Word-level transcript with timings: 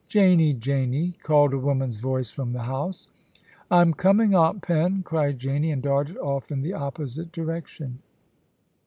* 0.05 0.07
Janie, 0.07 0.53
Janie,' 0.53 1.13
called 1.21 1.53
a 1.53 1.59
woman's 1.59 1.97
voice 1.97 2.31
from 2.31 2.49
the 2.49 2.63
house.' 2.63 3.07
I'm 3.69 3.93
coming. 3.93 4.33
Aunt 4.33 4.63
Pen,' 4.63 5.03
cried 5.03 5.37
Janie, 5.37 5.69
and 5.71 5.83
darted 5.83 6.17
off 6.17 6.51
in 6.51 6.63
the 6.63 6.73
opposite 6.73 7.31
direction. 7.31 7.99